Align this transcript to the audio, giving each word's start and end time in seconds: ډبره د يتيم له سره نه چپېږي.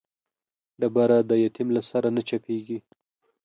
ډبره 0.79 1.17
د 1.29 1.31
يتيم 1.43 1.67
له 1.75 1.81
سره 1.89 2.07
نه 2.15 2.21
چپېږي. 2.29 2.79